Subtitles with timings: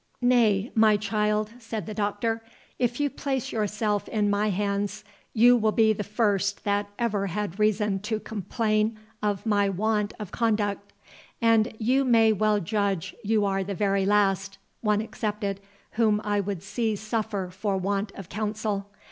[0.23, 2.41] "Nay, my child," said the Doctor,
[2.79, 7.59] "if you place yourself in my hands, you will be the first that ever had
[7.59, 10.91] reason to complain of my want of conduct,
[11.39, 15.59] and you may well judge you are the very last (one excepted)
[15.91, 18.89] whom I would see suffer for want of counsel.